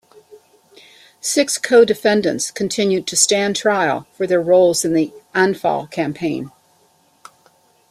Six 1.19 1.59
co-defendants 1.59 2.49
continued 2.49 3.05
to 3.05 3.15
stand 3.15 3.55
trial 3.55 4.07
for 4.13 4.25
their 4.25 4.41
roles 4.41 4.83
in 4.83 4.93
the 4.93 5.13
Anfal 5.35 5.91
campaign. 5.91 6.49